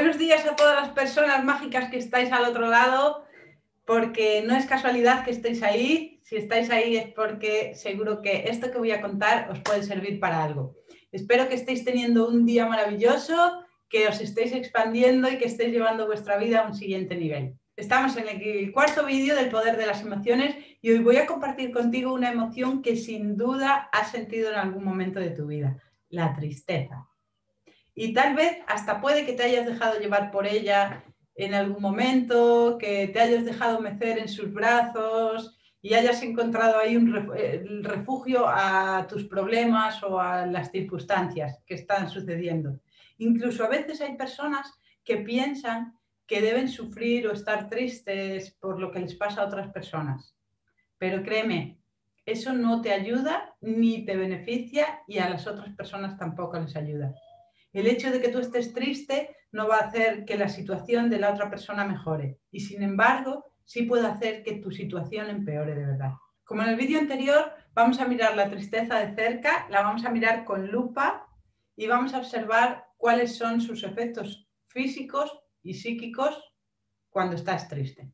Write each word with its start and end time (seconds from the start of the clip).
Buenos 0.00 0.16
días 0.16 0.46
a 0.46 0.56
todas 0.56 0.76
las 0.76 0.94
personas 0.94 1.44
mágicas 1.44 1.90
que 1.90 1.98
estáis 1.98 2.32
al 2.32 2.46
otro 2.46 2.68
lado, 2.68 3.26
porque 3.84 4.42
no 4.46 4.56
es 4.56 4.64
casualidad 4.64 5.26
que 5.26 5.30
estéis 5.30 5.62
ahí. 5.62 6.22
Si 6.22 6.36
estáis 6.36 6.70
ahí 6.70 6.96
es 6.96 7.12
porque 7.12 7.74
seguro 7.74 8.22
que 8.22 8.44
esto 8.48 8.70
que 8.70 8.78
voy 8.78 8.92
a 8.92 9.02
contar 9.02 9.50
os 9.50 9.58
puede 9.58 9.82
servir 9.82 10.18
para 10.18 10.42
algo. 10.42 10.74
Espero 11.12 11.50
que 11.50 11.54
estéis 11.54 11.84
teniendo 11.84 12.26
un 12.26 12.46
día 12.46 12.64
maravilloso, 12.64 13.62
que 13.90 14.08
os 14.08 14.22
estéis 14.22 14.54
expandiendo 14.54 15.28
y 15.28 15.36
que 15.36 15.44
estéis 15.44 15.70
llevando 15.70 16.06
vuestra 16.06 16.38
vida 16.38 16.60
a 16.60 16.66
un 16.66 16.74
siguiente 16.74 17.14
nivel. 17.14 17.56
Estamos 17.76 18.16
en 18.16 18.26
el 18.26 18.72
cuarto 18.72 19.04
vídeo 19.04 19.36
del 19.36 19.50
poder 19.50 19.76
de 19.76 19.84
las 19.84 20.00
emociones 20.00 20.56
y 20.80 20.92
hoy 20.92 21.00
voy 21.00 21.18
a 21.18 21.26
compartir 21.26 21.72
contigo 21.72 22.14
una 22.14 22.32
emoción 22.32 22.80
que 22.80 22.96
sin 22.96 23.36
duda 23.36 23.90
has 23.92 24.10
sentido 24.10 24.48
en 24.48 24.56
algún 24.56 24.82
momento 24.82 25.20
de 25.20 25.32
tu 25.32 25.48
vida, 25.48 25.76
la 26.08 26.34
tristeza 26.34 27.09
y 28.02 28.14
tal 28.14 28.34
vez 28.34 28.56
hasta 28.66 28.98
puede 28.98 29.26
que 29.26 29.34
te 29.34 29.42
hayas 29.42 29.66
dejado 29.66 30.00
llevar 30.00 30.30
por 30.30 30.46
ella 30.46 31.04
en 31.34 31.52
algún 31.52 31.82
momento, 31.82 32.78
que 32.78 33.08
te 33.08 33.20
hayas 33.20 33.44
dejado 33.44 33.78
mecer 33.78 34.18
en 34.18 34.26
sus 34.26 34.50
brazos 34.50 35.58
y 35.82 35.92
hayas 35.92 36.22
encontrado 36.22 36.78
ahí 36.78 36.96
un 36.96 37.84
refugio 37.84 38.48
a 38.48 39.06
tus 39.06 39.24
problemas 39.24 40.02
o 40.02 40.18
a 40.18 40.46
las 40.46 40.70
circunstancias 40.70 41.62
que 41.66 41.74
están 41.74 42.08
sucediendo. 42.08 42.80
Incluso 43.18 43.64
a 43.64 43.68
veces 43.68 44.00
hay 44.00 44.16
personas 44.16 44.72
que 45.04 45.18
piensan 45.18 45.92
que 46.26 46.40
deben 46.40 46.70
sufrir 46.70 47.26
o 47.26 47.32
estar 47.32 47.68
tristes 47.68 48.50
por 48.52 48.80
lo 48.80 48.90
que 48.90 49.00
les 49.00 49.14
pasa 49.14 49.42
a 49.42 49.46
otras 49.46 49.70
personas. 49.72 50.34
Pero 50.96 51.22
créeme, 51.22 51.76
eso 52.24 52.54
no 52.54 52.80
te 52.80 52.94
ayuda 52.94 53.54
ni 53.60 54.06
te 54.06 54.16
beneficia 54.16 55.02
y 55.06 55.18
a 55.18 55.28
las 55.28 55.46
otras 55.46 55.74
personas 55.76 56.16
tampoco 56.18 56.58
les 56.58 56.74
ayuda. 56.76 57.14
El 57.72 57.86
hecho 57.86 58.10
de 58.10 58.20
que 58.20 58.28
tú 58.28 58.38
estés 58.38 58.72
triste 58.72 59.36
no 59.52 59.68
va 59.68 59.76
a 59.76 59.86
hacer 59.86 60.24
que 60.24 60.36
la 60.36 60.48
situación 60.48 61.10
de 61.10 61.18
la 61.18 61.32
otra 61.32 61.48
persona 61.50 61.84
mejore 61.84 62.38
y 62.50 62.60
sin 62.60 62.82
embargo 62.82 63.44
sí 63.64 63.82
puede 63.82 64.06
hacer 64.06 64.42
que 64.42 64.54
tu 64.54 64.70
situación 64.72 65.30
empeore 65.30 65.74
de 65.74 65.86
verdad. 65.86 66.12
Como 66.44 66.62
en 66.62 66.70
el 66.70 66.76
vídeo 66.76 66.98
anterior, 66.98 67.52
vamos 67.74 68.00
a 68.00 68.06
mirar 68.06 68.36
la 68.36 68.50
tristeza 68.50 68.98
de 68.98 69.14
cerca, 69.14 69.68
la 69.70 69.82
vamos 69.82 70.04
a 70.04 70.10
mirar 70.10 70.44
con 70.44 70.66
lupa 70.68 71.28
y 71.76 71.86
vamos 71.86 72.12
a 72.12 72.18
observar 72.18 72.86
cuáles 72.96 73.36
son 73.36 73.60
sus 73.60 73.84
efectos 73.84 74.48
físicos 74.66 75.38
y 75.62 75.74
psíquicos 75.74 76.42
cuando 77.08 77.36
estás 77.36 77.68
triste. 77.68 78.10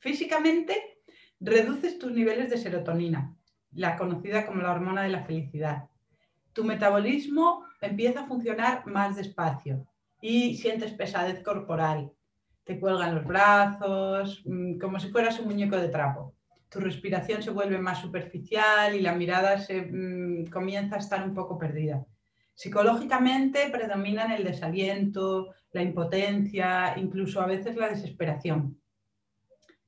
Físicamente, 0.00 1.02
reduces 1.38 1.98
tus 1.98 2.10
niveles 2.10 2.50
de 2.50 2.58
serotonina, 2.58 3.36
la 3.72 3.96
conocida 3.96 4.46
como 4.46 4.62
la 4.62 4.72
hormona 4.72 5.02
de 5.02 5.10
la 5.10 5.24
felicidad 5.24 5.90
tu 6.52 6.64
metabolismo 6.64 7.64
empieza 7.80 8.20
a 8.20 8.26
funcionar 8.26 8.86
más 8.86 9.16
despacio 9.16 9.86
y 10.20 10.56
sientes 10.56 10.92
pesadez 10.92 11.42
corporal. 11.42 12.12
Te 12.64 12.78
cuelgan 12.78 13.14
los 13.14 13.24
brazos, 13.24 14.42
mm, 14.44 14.78
como 14.78 15.00
si 15.00 15.08
fueras 15.08 15.38
un 15.40 15.46
muñeco 15.46 15.76
de 15.76 15.88
trapo. 15.88 16.34
Tu 16.68 16.80
respiración 16.80 17.42
se 17.42 17.50
vuelve 17.50 17.78
más 17.78 18.00
superficial 18.00 18.94
y 18.94 19.00
la 19.00 19.14
mirada 19.14 19.58
se 19.58 19.82
mm, 19.82 20.46
comienza 20.46 20.96
a 20.96 21.00
estar 21.00 21.26
un 21.26 21.34
poco 21.34 21.58
perdida. 21.58 22.04
Psicológicamente 22.54 23.70
predominan 23.72 24.32
el 24.32 24.44
desaliento, 24.44 25.54
la 25.72 25.82
impotencia, 25.82 26.94
incluso 26.96 27.40
a 27.40 27.46
veces 27.46 27.76
la 27.76 27.88
desesperación 27.88 28.79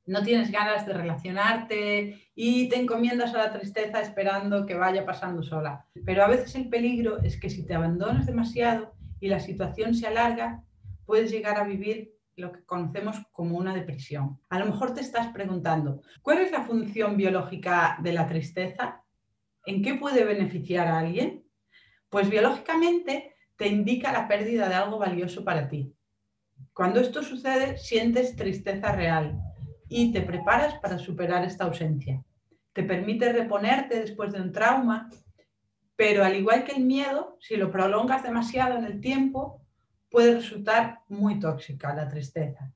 no 0.07 0.23
tienes 0.23 0.51
ganas 0.51 0.87
de 0.87 0.93
relacionarte 0.93 2.29
y 2.35 2.69
te 2.69 2.77
encomiendas 2.77 3.35
a 3.35 3.39
la 3.39 3.53
tristeza 3.53 4.01
esperando 4.01 4.67
que 4.67 4.75
vaya 4.75 5.07
pasando 5.07 5.43
sola. 5.43 5.87
Pero 6.05 6.25
a 6.25 6.29
veces 6.29 6.55
el 6.55 6.69
peligro 6.69 7.23
es 7.23 7.39
que 7.39 7.51
si 7.51 7.65
te 7.65 7.75
abandonas 7.75 8.27
demasiado 8.27 8.95
y 9.21 9.29
la 9.29 9.41
situación 9.41 9.95
se 9.95 10.07
alarga, 10.07 10.63
puedes 11.07 11.31
llegar 11.31 11.59
a 11.59 11.65
vivir 11.65 12.13
lo 12.37 12.51
que 12.53 12.65
conocemos 12.65 13.17
como 13.31 13.57
una 13.59 13.75
depresión. 13.75 14.41
A 14.49 14.59
lo 14.59 14.67
mejor 14.67 14.95
te 14.95 15.01
estás 15.01 15.29
preguntando, 15.29 16.03
¿cuál 16.23 16.39
es 16.39 16.51
la 16.51 16.63
función 16.63 17.17
biológica 17.17 17.99
de 18.03 18.13
la 18.13 18.27
tristeza? 18.27 19.03
¿En 19.67 19.83
qué 19.83 19.95
puede 19.95 20.25
beneficiar 20.25 20.89
a 20.89 20.99
alguien? 20.99 21.45
Pues 22.09 22.29
biológicamente 22.29 23.37
te 23.57 23.69
indica 23.69 24.13
la 24.13 24.27
pérdida 24.27 24.69
de 24.69 24.75
algo 24.75 24.99
valioso 24.99 25.45
para 25.45 25.69
ti. 25.69 25.95
Cuando 26.73 27.01
esto 27.01 27.23
sucede, 27.23 27.77
sientes 27.77 28.35
tristeza 28.35 28.93
real, 28.93 29.39
y 29.93 30.11
te 30.11 30.23
preparas 30.23 30.75
para 30.77 30.99
superar 30.99 31.45
esta 31.45 31.65
ausencia. 31.65 32.25
Te 32.73 32.83
permite 32.83 33.33
reponerte 33.33 34.01
después 34.01 34.33
de 34.33 34.41
un 34.41 34.51
trauma, 34.51 35.11
pero 35.97 36.25
al 36.25 36.35
igual 36.35 36.65
que 36.65 36.73
el 36.73 36.85
miedo, 36.85 37.37
si 37.41 37.57
lo 37.57 37.71
prolongas 37.71 38.23
demasiado 38.23 38.79
en 38.79 38.85
el 38.85 39.01
tiempo, 39.01 39.61
puede 40.11 40.35
resultar 40.37 41.01
muy 41.09 41.39
tóxica 41.39 41.95
la 41.95 42.09
tristeza. 42.09 42.73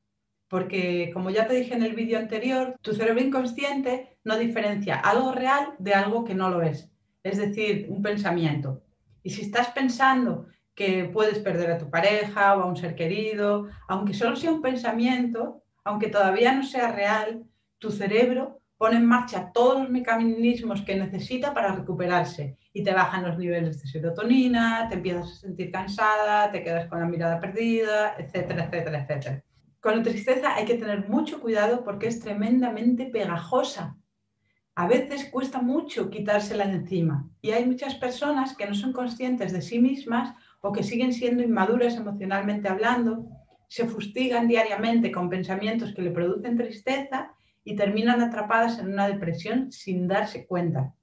Porque, 0.48 1.10
como 1.12 1.30
ya 1.30 1.46
te 1.46 1.54
dije 1.54 1.74
en 1.74 1.82
el 1.82 1.94
vídeo 1.94 2.18
anterior, 2.18 2.76
tu 2.82 2.92
cerebro 2.92 3.22
inconsciente 3.22 4.18
no 4.22 4.36
diferencia 4.36 5.00
algo 5.00 5.32
real 5.32 5.74
de 5.78 5.94
algo 5.94 6.24
que 6.24 6.34
no 6.34 6.50
lo 6.50 6.62
es. 6.62 6.90
Es 7.22 7.38
decir, 7.38 7.86
un 7.88 8.02
pensamiento. 8.02 8.82
Y 9.22 9.30
si 9.30 9.42
estás 9.42 9.68
pensando 9.70 10.46
que 10.74 11.04
puedes 11.12 11.38
perder 11.38 11.72
a 11.72 11.78
tu 11.78 11.90
pareja 11.90 12.54
o 12.54 12.60
a 12.60 12.66
un 12.66 12.76
ser 12.76 12.94
querido, 12.94 13.68
aunque 13.88 14.14
solo 14.14 14.36
sea 14.36 14.52
un 14.52 14.62
pensamiento, 14.62 15.64
aunque 15.86 16.08
todavía 16.08 16.52
no 16.52 16.64
sea 16.64 16.90
real, 16.90 17.44
tu 17.78 17.92
cerebro 17.92 18.60
pone 18.76 18.96
en 18.96 19.06
marcha 19.06 19.52
todos 19.54 19.82
los 19.82 19.88
mecanismos 19.88 20.82
que 20.82 20.96
necesita 20.96 21.54
para 21.54 21.76
recuperarse 21.76 22.58
y 22.72 22.82
te 22.82 22.92
bajan 22.92 23.22
los 23.22 23.38
niveles 23.38 23.80
de 23.80 23.88
serotonina, 23.88 24.88
te 24.88 24.96
empiezas 24.96 25.30
a 25.30 25.36
sentir 25.36 25.70
cansada, 25.70 26.50
te 26.50 26.64
quedas 26.64 26.88
con 26.88 26.98
la 26.98 27.06
mirada 27.06 27.38
perdida, 27.38 28.16
etcétera, 28.18 28.64
etcétera, 28.64 29.02
etcétera. 29.04 29.44
Con 29.80 29.98
la 29.98 30.02
tristeza 30.02 30.56
hay 30.56 30.64
que 30.64 30.74
tener 30.74 31.08
mucho 31.08 31.40
cuidado 31.40 31.84
porque 31.84 32.08
es 32.08 32.18
tremendamente 32.18 33.06
pegajosa. 33.06 33.96
A 34.74 34.88
veces 34.88 35.30
cuesta 35.30 35.62
mucho 35.62 36.10
quitársela 36.10 36.66
de 36.66 36.74
encima 36.74 37.30
y 37.40 37.52
hay 37.52 37.64
muchas 37.64 37.94
personas 37.94 38.56
que 38.56 38.66
no 38.66 38.74
son 38.74 38.92
conscientes 38.92 39.52
de 39.52 39.62
sí 39.62 39.78
mismas 39.78 40.34
o 40.60 40.72
que 40.72 40.82
siguen 40.82 41.12
siendo 41.12 41.44
inmaduras 41.44 41.94
emocionalmente 41.94 42.68
hablando 42.68 43.28
se 43.68 43.86
fustigan 43.86 44.48
diariamente 44.48 45.10
con 45.10 45.28
pensamientos 45.28 45.94
que 45.94 46.02
le 46.02 46.10
producen 46.10 46.56
tristeza 46.56 47.32
y 47.64 47.74
terminan 47.74 48.20
atrapadas 48.20 48.78
en 48.78 48.92
una 48.92 49.08
depresión 49.08 49.72
sin 49.72 50.06
darse 50.06 50.46
cuenta. 50.46 50.94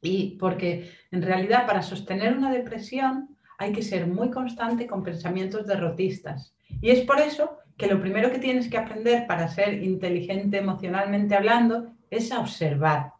Y 0.00 0.36
porque 0.38 0.90
en 1.10 1.22
realidad 1.22 1.66
para 1.66 1.82
sostener 1.82 2.36
una 2.36 2.50
depresión 2.50 3.36
hay 3.58 3.72
que 3.72 3.82
ser 3.82 4.06
muy 4.06 4.30
constante 4.30 4.86
con 4.86 5.02
pensamientos 5.02 5.66
derrotistas. 5.66 6.54
Y 6.80 6.90
es 6.90 7.02
por 7.02 7.20
eso 7.20 7.58
que 7.76 7.86
lo 7.86 8.00
primero 8.00 8.30
que 8.30 8.38
tienes 8.38 8.68
que 8.68 8.78
aprender 8.78 9.26
para 9.26 9.48
ser 9.48 9.82
inteligente 9.82 10.58
emocionalmente 10.58 11.34
hablando 11.34 11.92
es 12.10 12.32
a 12.32 12.40
observar. 12.40 13.12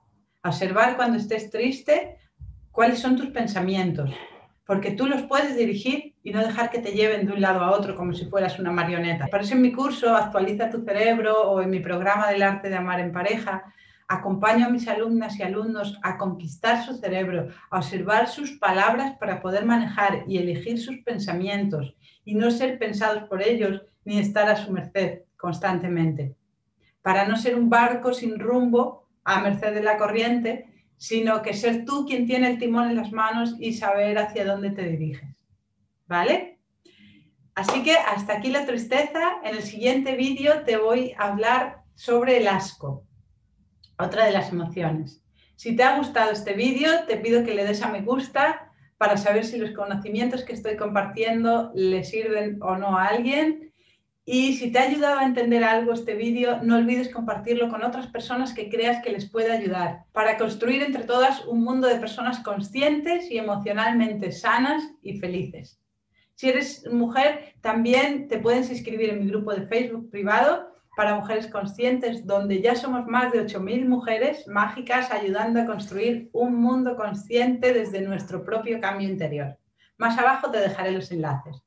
observar 0.42 0.96
cuando 0.96 1.18
estés 1.18 1.50
triste 1.50 2.18
cuáles 2.70 3.00
son 3.00 3.16
tus 3.16 3.30
pensamientos, 3.30 4.10
porque 4.66 4.90
tú 4.90 5.06
los 5.06 5.22
puedes 5.22 5.56
dirigir 5.56 6.14
y 6.24 6.32
no 6.32 6.40
dejar 6.40 6.70
que 6.70 6.80
te 6.80 6.92
lleven 6.92 7.26
de 7.26 7.32
un 7.32 7.40
lado 7.40 7.60
a 7.60 7.70
otro 7.70 7.94
como 7.94 8.12
si 8.12 8.26
fueras 8.26 8.58
una 8.58 8.72
marioneta. 8.72 9.28
Por 9.28 9.40
eso 9.40 9.54
en 9.54 9.62
mi 9.62 9.72
curso 9.72 10.14
Actualiza 10.14 10.70
tu 10.70 10.84
cerebro 10.84 11.50
o 11.50 11.62
en 11.62 11.70
mi 11.70 11.78
programa 11.78 12.28
del 12.28 12.42
arte 12.42 12.68
de 12.68 12.76
amar 12.76 12.98
en 12.98 13.12
pareja, 13.12 13.72
acompaño 14.08 14.66
a 14.66 14.70
mis 14.70 14.88
alumnas 14.88 15.38
y 15.38 15.42
alumnos 15.42 15.98
a 16.02 16.18
conquistar 16.18 16.84
su 16.84 16.96
cerebro, 16.96 17.48
a 17.70 17.78
observar 17.78 18.28
sus 18.28 18.52
palabras 18.58 19.16
para 19.18 19.40
poder 19.40 19.64
manejar 19.64 20.24
y 20.26 20.38
elegir 20.38 20.80
sus 20.80 20.98
pensamientos 20.98 21.94
y 22.24 22.34
no 22.34 22.50
ser 22.50 22.78
pensados 22.78 23.24
por 23.28 23.42
ellos 23.42 23.82
ni 24.04 24.18
estar 24.18 24.48
a 24.48 24.56
su 24.56 24.72
merced 24.72 25.22
constantemente. 25.36 26.34
Para 27.02 27.26
no 27.26 27.36
ser 27.36 27.54
un 27.54 27.70
barco 27.70 28.12
sin 28.12 28.38
rumbo 28.38 29.08
a 29.24 29.40
merced 29.40 29.74
de 29.74 29.82
la 29.82 29.96
corriente, 29.96 30.66
sino 30.96 31.42
que 31.42 31.54
ser 31.54 31.84
tú 31.84 32.06
quien 32.06 32.26
tiene 32.26 32.48
el 32.48 32.58
timón 32.58 32.90
en 32.90 32.96
las 32.96 33.12
manos 33.12 33.54
y 33.58 33.74
saber 33.74 34.18
hacia 34.18 34.44
dónde 34.44 34.70
te 34.70 34.82
diriges. 34.82 35.44
¿Vale? 36.06 36.58
Así 37.54 37.82
que 37.82 37.96
hasta 37.96 38.34
aquí 38.34 38.50
la 38.50 38.66
tristeza. 38.66 39.40
En 39.42 39.56
el 39.56 39.62
siguiente 39.62 40.14
vídeo 40.14 40.62
te 40.64 40.76
voy 40.76 41.12
a 41.18 41.28
hablar 41.28 41.82
sobre 41.94 42.36
el 42.36 42.48
asco, 42.48 43.04
otra 43.98 44.26
de 44.26 44.32
las 44.32 44.50
emociones. 44.50 45.22
Si 45.56 45.74
te 45.74 45.82
ha 45.82 45.96
gustado 45.96 46.32
este 46.32 46.52
vídeo, 46.52 46.90
te 47.06 47.16
pido 47.16 47.44
que 47.44 47.54
le 47.54 47.64
des 47.64 47.82
a 47.82 47.88
me 47.88 48.02
gusta 48.02 48.70
para 48.98 49.16
saber 49.16 49.44
si 49.44 49.58
los 49.58 49.70
conocimientos 49.70 50.44
que 50.44 50.52
estoy 50.52 50.76
compartiendo 50.76 51.72
le 51.74 52.04
sirven 52.04 52.58
o 52.62 52.76
no 52.76 52.98
a 52.98 53.06
alguien 53.06 53.72
y 54.28 54.54
si 54.54 54.72
te 54.72 54.80
ha 54.80 54.82
ayudado 54.82 55.20
a 55.20 55.24
entender 55.24 55.62
algo 55.62 55.92
este 55.92 56.16
vídeo, 56.16 56.58
no 56.60 56.74
olvides 56.76 57.10
compartirlo 57.10 57.70
con 57.70 57.84
otras 57.84 58.08
personas 58.08 58.52
que 58.52 58.68
creas 58.68 59.00
que 59.00 59.12
les 59.12 59.30
puede 59.30 59.52
ayudar 59.52 60.02
para 60.10 60.36
construir 60.36 60.82
entre 60.82 61.04
todas 61.04 61.46
un 61.46 61.62
mundo 61.62 61.86
de 61.86 62.00
personas 62.00 62.40
conscientes 62.40 63.30
y 63.30 63.38
emocionalmente 63.38 64.32
sanas 64.32 64.82
y 65.00 65.20
felices. 65.20 65.80
Si 66.34 66.48
eres 66.48 66.84
mujer, 66.90 67.54
también 67.60 68.26
te 68.26 68.38
puedes 68.38 68.68
inscribir 68.68 69.10
en 69.10 69.20
mi 69.20 69.30
grupo 69.30 69.54
de 69.54 69.68
Facebook 69.68 70.10
privado 70.10 70.74
para 70.96 71.14
mujeres 71.14 71.46
conscientes, 71.46 72.26
donde 72.26 72.60
ya 72.60 72.74
somos 72.74 73.06
más 73.06 73.30
de 73.30 73.46
8.000 73.46 73.86
mujeres 73.86 74.48
mágicas 74.48 75.12
ayudando 75.12 75.60
a 75.60 75.66
construir 75.66 76.30
un 76.32 76.56
mundo 76.56 76.96
consciente 76.96 77.72
desde 77.72 78.00
nuestro 78.00 78.44
propio 78.44 78.80
cambio 78.80 79.08
interior. 79.08 79.56
Más 79.98 80.18
abajo 80.18 80.50
te 80.50 80.58
dejaré 80.58 80.90
los 80.90 81.12
enlaces. 81.12 81.65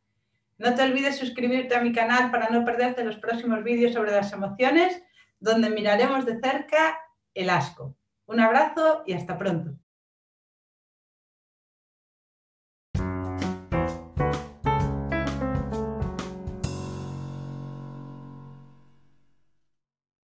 No 0.60 0.76
te 0.76 0.84
olvides 0.84 1.16
suscribirte 1.16 1.74
a 1.76 1.82
mi 1.82 1.94
canal 1.94 2.32
para 2.32 2.50
no 2.50 2.66
perderte 2.66 3.06
los 3.06 3.16
próximos 3.16 3.64
vídeos 3.64 3.94
sobre 3.94 4.12
las 4.12 4.34
emociones, 4.34 5.02
donde 5.40 5.70
miraremos 5.70 6.26
de 6.26 6.38
cerca 6.42 7.00
el 7.34 7.50
asco. 7.50 7.96
Un 8.26 8.42
abrazo 8.42 9.04
y 9.08 9.14
hasta 9.14 9.38
pronto. 9.38 9.79